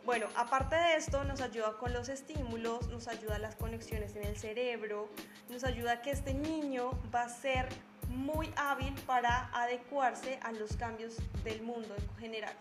[0.04, 4.36] Bueno, aparte de esto, nos ayuda con los estímulos, nos ayuda las conexiones en el
[4.36, 5.08] cerebro,
[5.48, 7.66] nos ayuda a que este niño va a ser
[8.08, 12.52] muy hábil para adecuarse a los cambios del mundo en general.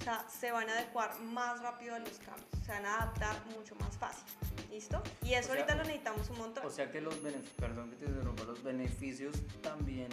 [0.00, 3.36] O sea, se van a adecuar más rápido a los cambios, se van a adaptar
[3.54, 4.24] mucho más fácil.
[4.70, 5.02] ¿Listo?
[5.22, 6.64] Y eso ahorita lo necesitamos un montón.
[6.64, 10.08] O sea que los beneficios, perdón que te interrumpa, los beneficios también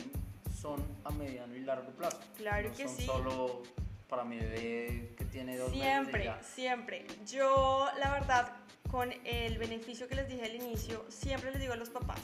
[0.60, 2.20] son a mediano y largo plazo.
[2.36, 3.06] Claro que son sí.
[3.06, 3.64] Solo
[4.10, 6.48] para mi bebé que tiene dos siempre, meses.
[6.48, 7.26] Siempre, siempre.
[7.26, 8.54] Yo, la verdad,
[8.90, 12.20] con el beneficio que les dije al inicio, siempre les digo a los papás,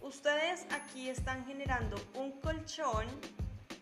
[0.00, 3.06] ustedes aquí están generando un colchón,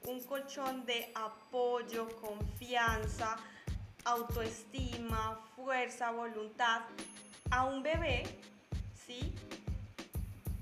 [0.07, 3.37] un colchón de apoyo, confianza,
[4.05, 6.83] autoestima, fuerza, voluntad
[7.51, 8.25] a un bebé,
[9.07, 9.35] ¿sí?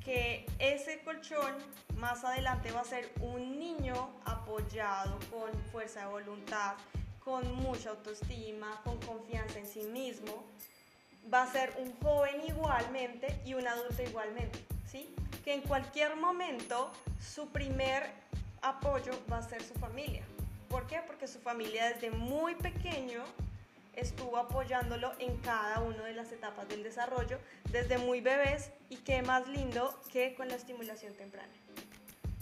[0.04, 1.54] Que ese colchón
[1.96, 6.74] más adelante va a ser un niño apoyado con fuerza de voluntad,
[7.24, 10.44] con mucha autoestima, con confianza en sí mismo.
[11.32, 14.58] Va a ser un joven igualmente y un adulto igualmente,
[14.90, 15.14] ¿sí?
[15.44, 18.12] que en cualquier momento su primer
[18.62, 20.24] apoyo va a ser su familia.
[20.68, 21.00] ¿Por qué?
[21.06, 23.24] Porque su familia desde muy pequeño
[23.94, 27.38] estuvo apoyándolo en cada una de las etapas del desarrollo,
[27.70, 31.52] desde muy bebés y qué más lindo que con la estimulación temprana.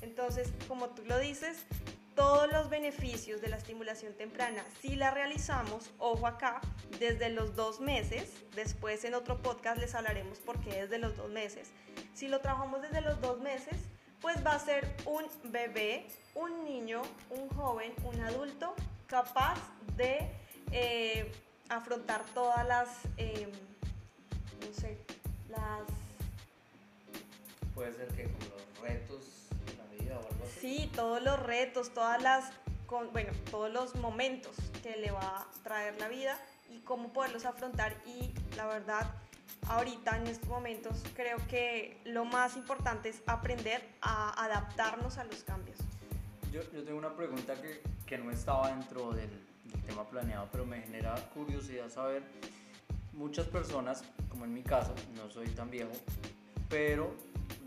[0.02, 1.64] Entonces, como tú lo dices,
[2.14, 6.60] todos los beneficios de la estimulación temprana, si la realizamos, ojo acá,
[6.98, 11.30] desde los dos meses, después en otro podcast les hablaremos por qué desde los dos
[11.30, 11.70] meses,
[12.14, 13.76] si lo trabajamos desde los dos meses,
[14.20, 18.74] pues va a ser un bebé, un niño, un joven, un adulto
[19.06, 19.58] capaz
[19.96, 20.30] de
[20.72, 21.30] eh,
[21.68, 24.98] afrontar todas las, em, no sé,
[25.48, 25.82] las...
[27.74, 29.24] Puede ser que como los retos
[29.66, 30.60] de la vida o algo así.
[30.60, 32.50] Sí, todos los retos, todas las,
[32.86, 36.38] con, bueno, todos los momentos que le va a traer la vida
[36.70, 39.06] y cómo poderlos afrontar y la verdad
[39.68, 45.42] ahorita en estos momentos creo que lo más importante es aprender a adaptarnos a los
[45.44, 45.78] cambios.
[46.52, 49.30] Yo, yo tengo una pregunta que, que no estaba dentro del,
[49.64, 52.22] del, tema planeado, pero me genera curiosidad saber,
[53.12, 55.92] muchas personas, como en mi caso, no soy tan viejo,
[56.68, 57.14] pero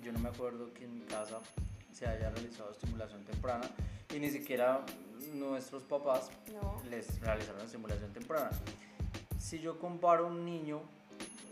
[0.03, 1.39] yo no me acuerdo que en mi casa
[1.91, 3.69] se haya realizado estimulación temprana
[4.13, 4.83] y ni siquiera
[5.33, 6.81] nuestros papás no.
[6.89, 8.49] les realizaron estimulación temprana.
[9.37, 10.81] Si yo comparo un niño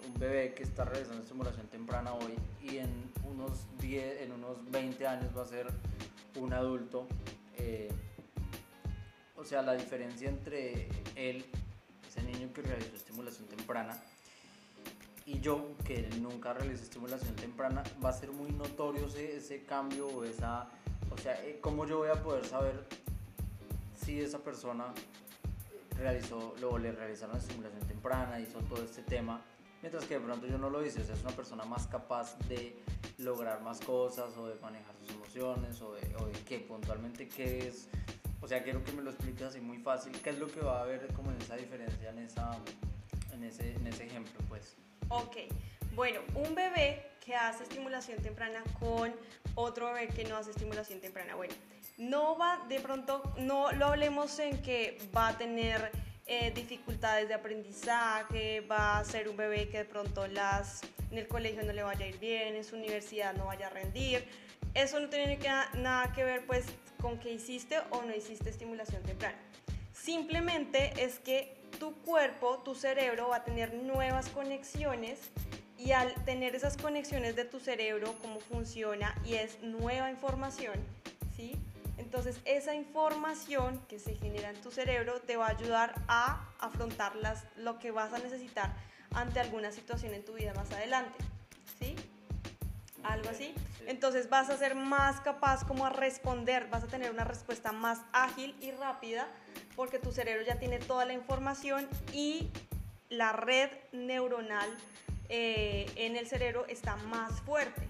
[0.10, 2.90] un bebé que está realizando estimulación temprana hoy y en
[3.24, 5.68] unos 10, en unos 20 años va a ser
[6.36, 7.08] un adulto.
[7.58, 7.92] Eh,
[9.36, 11.46] o sea, la diferencia entre él,
[12.08, 14.02] ese niño que realizó estimulación temprana,
[15.26, 20.24] y yo, que nunca realicé estimulación temprana, va a ser muy notorio ese, cambio o
[20.24, 20.68] esa...
[21.12, 22.84] O sea, eh, ¿cómo yo voy a poder saber
[23.96, 24.86] si esa persona
[25.98, 29.40] realizó, luego le realizaron estimulación temprana, hizo todo este tema
[29.82, 32.38] Mientras que de pronto yo no lo hice, o sea, es una persona más capaz
[32.50, 32.76] de
[33.18, 37.68] lograr más cosas o de manejar sus emociones o de, o de qué puntualmente qué
[37.68, 37.88] es.
[38.42, 40.80] O sea, quiero que me lo expliques así muy fácil, qué es lo que va
[40.80, 42.58] a haber como en esa diferencia, en, esa,
[43.32, 44.76] en, ese, en ese ejemplo, pues.
[45.10, 45.38] Ok,
[45.96, 49.14] bueno, un bebé que hace estimulación temprana con
[49.56, 51.54] otro bebé que no hace estimulación temprana, bueno,
[51.98, 55.92] no va de pronto, no lo hablemos en que va a tener
[56.32, 61.28] eh, dificultades de aprendizaje, va a ser un bebé que de pronto las, en el
[61.28, 64.24] colegio no le vaya a ir bien, en su universidad no vaya a rendir.
[64.76, 66.66] Eso no tiene que, nada que ver pues
[67.02, 69.40] con que hiciste o no hiciste estimulación temprana.
[69.92, 75.32] Simplemente es que tu cuerpo, tu cerebro va a tener nuevas conexiones
[75.80, 80.76] y al tener esas conexiones de tu cerebro, cómo funciona y es nueva información,
[81.36, 81.56] ¿sí?
[82.00, 87.16] Entonces esa información que se genera en tu cerebro te va a ayudar a afrontar
[87.16, 88.74] las, lo que vas a necesitar
[89.12, 91.18] ante alguna situación en tu vida más adelante.
[91.80, 91.96] ¿sí?
[93.04, 93.54] algo así.
[93.88, 98.02] Entonces vas a ser más capaz como a responder, vas a tener una respuesta más
[98.12, 99.28] ágil y rápida
[99.76, 102.50] porque tu cerebro ya tiene toda la información y
[103.10, 104.70] la red neuronal
[105.30, 107.88] eh, en el cerebro está más fuerte.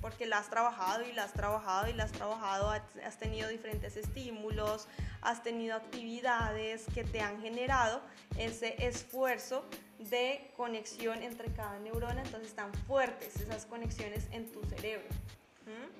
[0.00, 3.96] Porque la has trabajado y la has trabajado y la has trabajado, has tenido diferentes
[3.96, 4.88] estímulos,
[5.20, 8.00] has tenido actividades que te han generado
[8.38, 9.64] ese esfuerzo
[9.98, 15.08] de conexión entre cada neurona, entonces están fuertes esas conexiones en tu cerebro.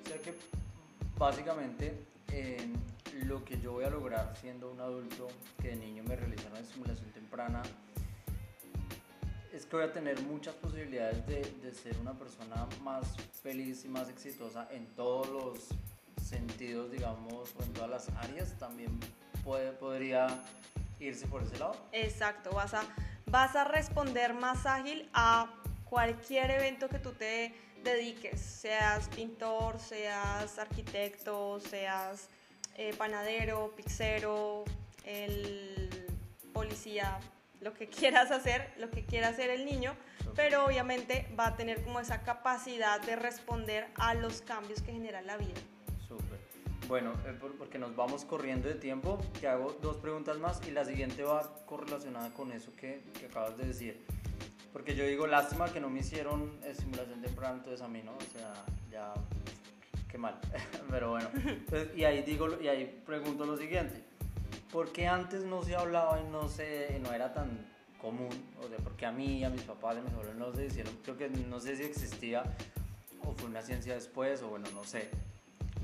[0.03, 0.33] O sea que
[1.17, 1.93] básicamente
[3.25, 5.27] lo que yo voy a lograr siendo un adulto
[5.61, 7.61] que de niño me realizaron estimulación temprana
[9.53, 13.05] es que voy a tener muchas posibilidades de, de, ser una persona más
[13.43, 15.59] feliz y más exitosa en todos los
[16.23, 18.57] sentidos, digamos, o en todas las áreas.
[18.57, 18.99] También
[19.43, 20.27] puede, podría
[20.99, 21.75] irse por ese lado.
[21.91, 22.83] Exacto, vas a
[23.31, 25.49] vas a responder más ágil a
[25.85, 32.27] cualquier evento que tú te dediques, seas pintor, seas arquitecto, seas
[32.75, 34.65] eh, panadero, pixero,
[35.05, 35.89] el
[36.53, 37.19] policía,
[37.61, 39.95] lo que quieras hacer, lo que quiera hacer el niño,
[40.35, 45.21] pero obviamente va a tener como esa capacidad de responder a los cambios que genera
[45.21, 45.59] la vida.
[46.87, 50.83] Bueno, eh, porque nos vamos corriendo de tiempo, te hago dos preguntas más y la
[50.83, 54.05] siguiente va correlacionada con eso que, que acabas de decir.
[54.73, 58.13] Porque yo digo, lástima que no me hicieron simulación temprana, entonces a mí, ¿no?
[58.15, 58.53] O sea,
[58.91, 59.13] ya,
[60.09, 60.39] qué mal.
[60.89, 61.29] Pero bueno,
[61.95, 64.10] y ahí digo, y ahí pregunto lo siguiente.
[64.71, 67.67] ¿Por qué antes no se hablaba y no, se, no era tan
[67.99, 68.29] común?
[68.63, 71.17] O sea, porque a mí, a mis papás, a mis abuelos no se hicieron, creo
[71.17, 72.43] que no sé si existía
[73.25, 75.09] o fue una ciencia después o bueno, no sé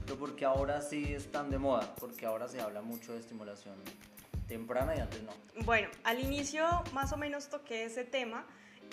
[0.08, 3.76] pero porque ahora sí están de moda, porque ahora se habla mucho de estimulación
[4.47, 5.34] temprana y antes no.
[5.65, 8.45] Bueno, al inicio más o menos toqué ese tema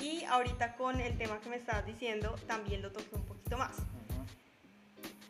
[0.02, 3.76] y ahorita con el tema que me estabas diciendo también lo toqué un poquito más.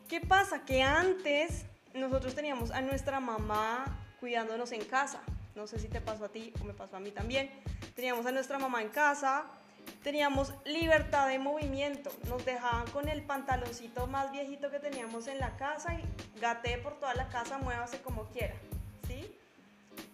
[0.09, 0.65] ¿Qué pasa?
[0.65, 3.85] Que antes nosotros teníamos a nuestra mamá
[4.25, 5.21] cuidándonos en casa.
[5.53, 7.51] No sé si te pasó a ti o me pasó a mí también.
[7.95, 9.43] Teníamos a nuestra mamá en casa,
[10.03, 12.11] teníamos libertad de movimiento.
[12.27, 16.99] Nos dejaban con el pantaloncito más viejito que teníamos en la casa y gaté por
[16.99, 18.55] toda la casa, muévase como quiera.
[19.07, 19.31] ¿sí?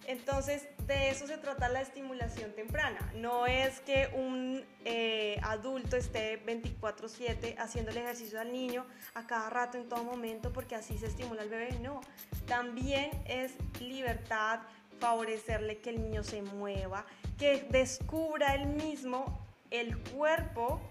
[0.08, 2.99] Entonces, de eso se trata la estimulación temprana.
[3.15, 9.49] No es que un eh, adulto esté 24/7 haciendo el ejercicio al niño a cada
[9.49, 11.80] rato, en todo momento, porque así se estimula al bebé.
[11.80, 12.01] No,
[12.45, 14.60] también es libertad,
[14.99, 17.06] favorecerle que el niño se mueva,
[17.39, 20.82] que descubra él mismo el cuerpo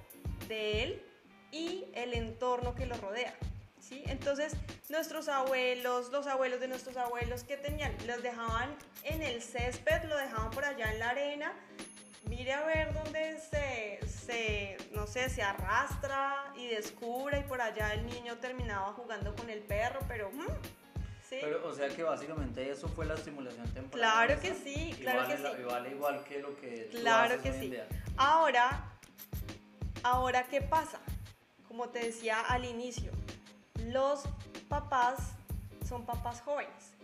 [0.49, 1.03] de él
[1.53, 3.35] y el entorno que lo rodea.
[3.81, 4.03] ¿Sí?
[4.07, 4.53] Entonces,
[4.89, 7.95] nuestros abuelos, los abuelos de nuestros abuelos, ¿qué tenían?
[8.07, 11.53] Los dejaban en el césped, lo dejaban por allá en la arena.
[12.29, 17.93] Mire a ver dónde se, se, no sé, se arrastra y descubre y por allá
[17.95, 20.31] el niño terminaba jugando con el perro, pero...
[20.31, 20.47] ¿Mm?
[21.29, 21.39] ¿sí?
[21.41, 24.13] Pero, o sea que básicamente eso fue la estimulación temprana.
[24.13, 25.45] Claro que sí, claro que sí.
[25.61, 27.75] Y vale igual que lo que Claro que sí.
[28.17, 28.85] Ahora,
[30.03, 31.01] ahora, ¿qué pasa?
[31.67, 33.13] Como te decía al inicio,
[33.93, 34.23] los
[34.69, 35.19] papás
[35.87, 36.95] son papás jóvenes.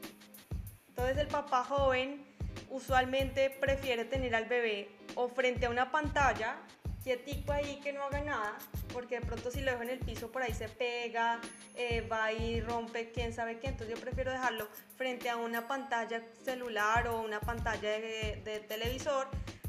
[0.89, 2.25] Entonces el papá joven
[2.71, 6.57] usualmente prefiere tener al bebé o frente a una pantalla,
[7.03, 8.59] quietico ahí que no haga nada,
[8.93, 11.41] porque de pronto si lo dejo en el piso por ahí se pega,
[11.75, 16.23] eh, va y rompe quién sabe qué, entonces yo prefiero dejarlo frente a una pantalla
[16.45, 19.29] celular o una pantalla de, de televisor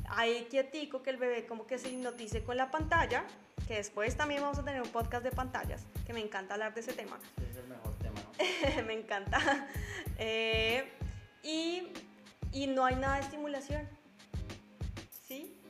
[0.10, 3.26] ahí quietico que el bebé como que se hipnotice con la pantalla,
[3.68, 6.80] que después también vamos a tener un podcast de pantallas, que me encanta hablar de
[6.80, 7.20] ese tema.
[7.50, 9.68] Es el mejor tema, me encanta.
[10.18, 10.92] Eh,
[11.44, 11.92] y,
[12.52, 13.88] y no hay nada de estimulación.
[15.28, 15.62] ¿Sí?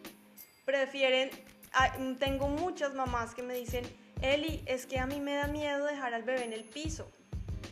[0.63, 1.31] Prefieren,
[1.73, 3.83] ah, tengo muchas mamás que me dicen,
[4.21, 7.11] Eli, es que a mí me da miedo dejar al bebé en el piso.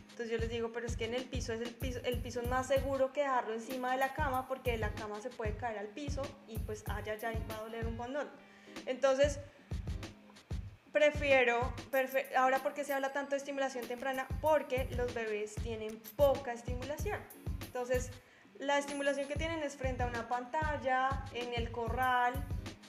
[0.09, 2.39] Entonces yo les digo, pero es que en el piso es el piso, el piso
[2.41, 5.57] es más seguro que dejarlo encima de la cama porque de la cama se puede
[5.57, 8.29] caer al piso y pues allá ya va a doler un condón.
[8.85, 9.39] Entonces,
[10.95, 11.73] prefiero,
[12.37, 17.19] ahora porque se habla tanto de estimulación temprana, porque los bebés tienen poca estimulación.
[17.65, 18.11] Entonces,
[18.59, 22.33] la estimulación que tienen es frente a una pantalla, en el corral,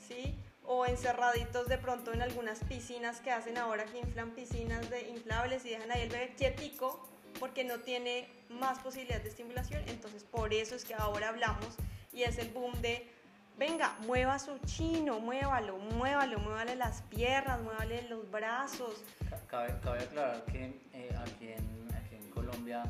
[0.07, 0.39] ¿sí?
[0.65, 5.67] O encerraditos de pronto en algunas piscinas que hacen ahora que inflan piscinas de inflables
[5.67, 7.09] y dejan ahí el bebé quietico
[7.41, 9.83] porque no tiene más posibilidad de estimulación.
[9.89, 11.75] Entonces, por eso es que ahora hablamos
[12.13, 13.11] y es el boom de,
[13.59, 19.03] venga, mueva su chino, muévalo, muévalo, muévale las piernas, muévale los brazos.
[19.49, 22.83] Cabe, cabe aclarar que eh, aquí, en, aquí en Colombia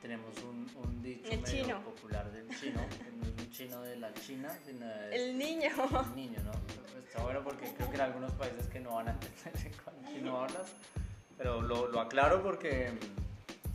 [0.00, 1.80] tenemos un, un dicho El medio chino.
[1.82, 5.70] popular del chino, que no es un chino de la China, sino es El niño.
[6.10, 6.52] el niño, ¿no?
[7.00, 10.40] Está bueno porque creo que en algunos países que no van a entender cuál chino
[10.42, 10.72] hablas,
[11.38, 12.92] pero lo, lo aclaro porque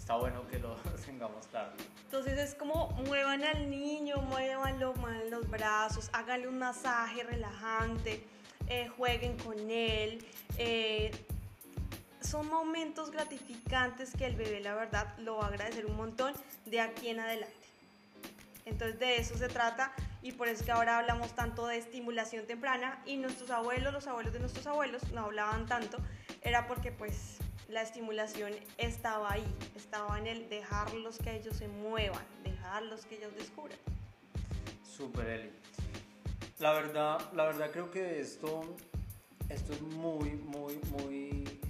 [0.09, 0.73] está bueno que lo
[1.05, 1.69] tengamos claro.
[2.05, 8.23] Entonces es como muevan al niño, muévanlo, muevan los brazos, háganle un masaje relajante,
[8.67, 10.25] eh, jueguen con él.
[10.57, 11.11] eh,
[12.21, 16.33] son momentos gratificantes que el bebé, la verdad, lo va a agradecer un montón
[16.65, 17.53] de aquí en adelante.
[18.65, 19.93] Entonces de eso se trata
[20.23, 24.07] y por eso es que ahora hablamos tanto de estimulación temprana y nuestros abuelos, los
[24.07, 25.99] abuelos de nuestros abuelos no hablaban tanto,
[26.41, 27.39] era porque pues
[27.69, 29.45] la estimulación estaba ahí,
[29.75, 33.77] estaba en el dejarlos que ellos se muevan, dejarlos que ellos descubran.
[34.83, 35.51] Súper, Eli.
[36.57, 38.75] La verdad, la verdad creo que esto,
[39.49, 41.61] esto es muy, muy, muy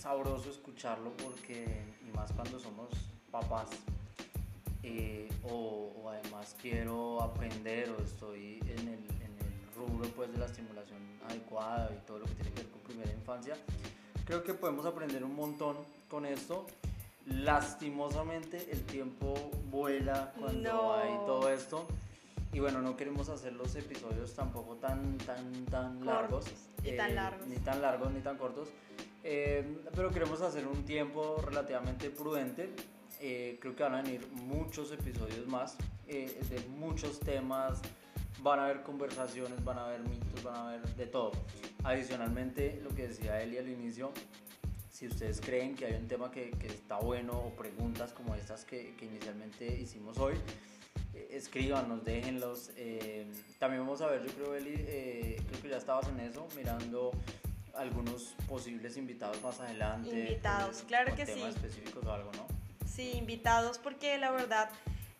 [0.00, 2.88] sabroso escucharlo porque, y más cuando somos
[3.30, 3.68] papás,
[4.82, 10.38] eh, o, o además quiero aprender o estoy en el, en el rubro pues, de
[10.38, 13.56] la estimulación adecuada y todo lo que tiene que ver con primera infancia,
[14.26, 15.76] creo que podemos aprender un montón
[16.10, 16.66] con esto.
[17.26, 19.34] Lastimosamente el tiempo
[19.70, 20.94] vuela cuando No.
[20.94, 21.86] hay todo esto.
[22.52, 26.46] Y bueno, no queremos hacer los episodios tampoco tan, tan, tan largos.
[26.84, 27.46] Y tan largos.
[27.46, 28.68] Ni tan largos ni tan cortos.
[29.24, 32.70] Eh, pero queremos hacer un tiempo relativamente prudente.
[33.20, 37.80] Eh, creo que van a venir muchos episodios más eh, de muchos temas.
[38.38, 41.32] Van a haber conversaciones, van a haber mitos, van a haber de todo.
[41.84, 44.12] Adicionalmente, lo que decía Eli al inicio,
[44.90, 48.64] si ustedes creen que hay un tema que, que está bueno o preguntas como estas
[48.64, 50.34] que, que inicialmente hicimos hoy,
[51.14, 52.70] eh, escríbanos, déjenlos.
[52.76, 53.26] eh,
[53.58, 57.12] también vamos a ver, yo creo, Eli, eh, creo que ya estabas en eso, mirando
[57.74, 60.08] algunos posibles invitados más adelante.
[60.10, 61.60] Invitados, con- claro con que temas sí.
[61.60, 62.46] específicos o algo, ¿no?
[62.86, 64.70] Sí, invitados porque la verdad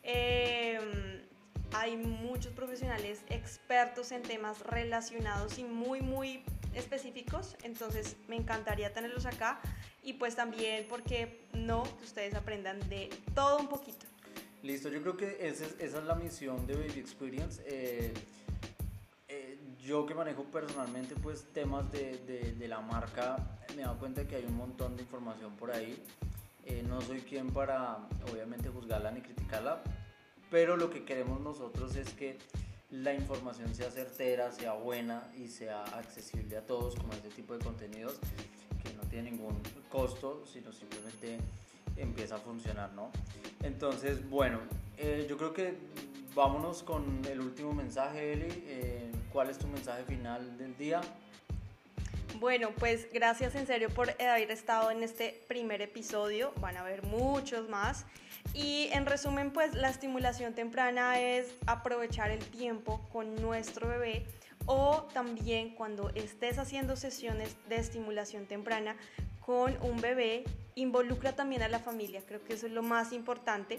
[0.02, 1.22] eh,
[1.72, 6.42] hay muchos profesionales expertos en temas relacionados y muy, muy
[6.74, 9.60] específicos, entonces me encantaría tenerlos acá
[10.02, 14.06] y pues también porque no, que ustedes aprendan de todo un poquito.
[14.62, 17.62] Listo, yo creo que esa es, la misión de Baby Experience.
[17.66, 18.12] Eh,
[19.28, 23.36] eh, yo que manejo personalmente pues temas de, de- de la marca,
[23.74, 26.02] me he dado cuenta que hay un montón de información por ahí.
[26.64, 27.98] Eh, no soy quien para
[28.32, 29.82] obviamente juzgarla ni criticarla,
[30.50, 32.38] pero lo que queremos nosotros es que
[32.90, 37.64] la información sea certera, sea buena y sea accesible a todos como este tipo de
[37.64, 38.18] contenidos
[38.82, 41.38] que no tiene ningún costo, sino simplemente
[41.96, 43.10] empieza a funcionar, ¿no?
[43.62, 44.60] Entonces, bueno,
[44.98, 45.74] eh, yo creo que
[46.34, 48.64] vámonos con el último mensaje, Eli.
[48.66, 51.00] Eh, ¿Cuál es tu mensaje final del día?
[52.38, 56.52] Bueno, pues gracias en serio por haber estado en este primer episodio.
[56.60, 58.04] Van a haber muchos más.
[58.56, 64.24] Y en resumen, pues la estimulación temprana es aprovechar el tiempo con nuestro bebé
[64.64, 68.96] o también cuando estés haciendo sesiones de estimulación temprana
[69.44, 70.44] con un bebé,
[70.74, 72.22] involucra también a la familia.
[72.26, 73.76] Creo que eso es lo más importante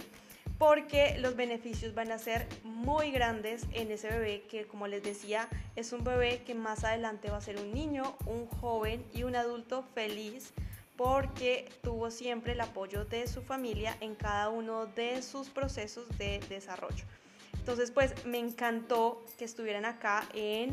[0.59, 5.49] porque los beneficios van a ser muy grandes en ese bebé que, como les decía,
[5.75, 9.35] es un bebé que más adelante va a ser un niño, un joven y un
[9.35, 10.53] adulto feliz
[10.97, 16.39] porque tuvo siempre el apoyo de su familia en cada uno de sus procesos de
[16.49, 17.05] desarrollo.
[17.53, 20.71] Entonces, pues me encantó que estuvieran acá en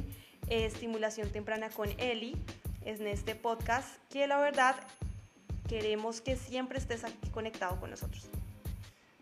[0.48, 2.36] eh, estimulación temprana con Eli,
[2.84, 4.76] en este podcast, que la verdad
[5.68, 8.28] queremos que siempre estés aquí conectado con nosotros.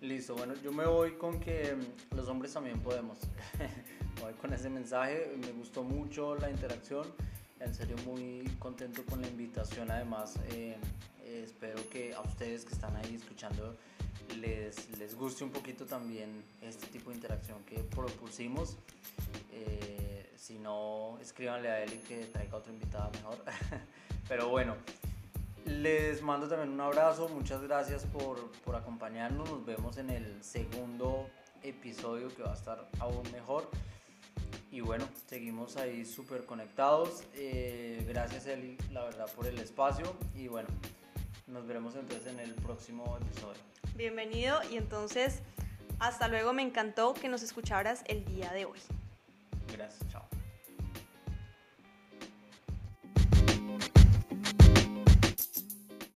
[0.01, 3.19] Listo, bueno, yo me voy con que mm, los hombres también podemos.
[4.21, 7.07] voy con ese mensaje, me gustó mucho la interacción,
[7.65, 10.77] en serio muy contento con la invitación, además eh,
[11.25, 13.77] eh, espero que a ustedes que están ahí escuchando
[14.41, 18.77] les, les guste un poquito también este tipo de interacción que propusimos.
[19.53, 23.45] Eh, si no, escríbanle a él y que traiga otra invitada mejor.
[24.29, 24.77] Pero bueno,
[25.67, 31.29] les mando también un abrazo, muchas gracias por, por acompañarnos, nos vemos en el segundo
[31.63, 33.69] episodio que va a estar aún mejor.
[34.73, 37.23] Y bueno, seguimos ahí súper conectados.
[37.35, 40.16] Eh, gracias Eli, la verdad, por el espacio.
[40.35, 40.68] Y bueno,
[41.47, 43.61] nos veremos entonces en el próximo episodio.
[43.95, 45.43] Bienvenido y entonces
[46.03, 48.81] hasta luego, me encantó que nos escucharas el día de hoy.
[49.73, 50.27] Gracias, chao.